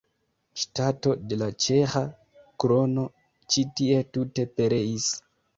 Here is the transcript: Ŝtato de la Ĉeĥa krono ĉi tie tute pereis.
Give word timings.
Ŝtato 0.61 1.13
de 1.33 1.37
la 1.41 1.49
Ĉeĥa 1.65 2.01
krono 2.65 3.07
ĉi 3.55 3.67
tie 3.81 4.03
tute 4.17 4.51
pereis. 4.59 5.11